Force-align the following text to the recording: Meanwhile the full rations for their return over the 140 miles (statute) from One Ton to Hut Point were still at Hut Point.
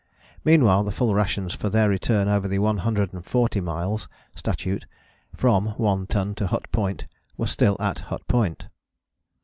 Meanwhile 0.43 0.83
the 0.83 0.91
full 0.91 1.13
rations 1.13 1.53
for 1.53 1.69
their 1.69 1.87
return 1.87 2.27
over 2.27 2.47
the 2.47 2.57
140 2.57 3.61
miles 3.61 4.07
(statute) 4.33 4.87
from 5.35 5.67
One 5.77 6.07
Ton 6.07 6.33
to 6.33 6.47
Hut 6.47 6.65
Point 6.71 7.05
were 7.37 7.45
still 7.45 7.77
at 7.79 7.99
Hut 8.09 8.27
Point. 8.27 8.65